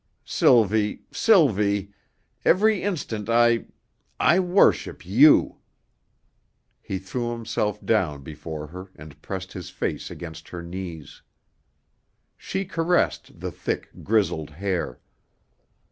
Sylvie, 0.25 1.03
Sylvie! 1.11 1.93
Every 2.43 2.81
instant 2.81 3.29
I 3.29 3.65
I 4.19 4.39
worship 4.39 5.05
you!" 5.05 5.57
He 6.81 6.97
threw 6.97 7.29
himself 7.29 7.79
down 7.85 8.23
before 8.23 8.65
her 8.65 8.89
and 8.95 9.21
pressed 9.21 9.53
his 9.53 9.69
face 9.69 10.09
against 10.09 10.49
her 10.49 10.63
knees. 10.63 11.21
She 12.35 12.65
caressed 12.65 13.41
the 13.41 13.51
thick, 13.51 13.89
grizzled 14.01 14.49
hair. 14.49 14.99